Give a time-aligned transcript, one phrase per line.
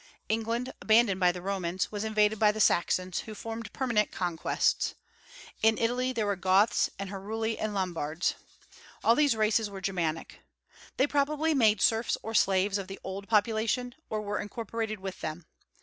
[0.29, 4.95] England, abandoned by the Romans, was invaded by the Saxons, who formed permanent conquests.
[5.61, 8.33] In Italy there were Goths and Heruli and Lombards.
[9.03, 10.39] All these races were Germanic.
[10.97, 15.45] They probably made serfs or slaves of the old population, or were incorporated with them.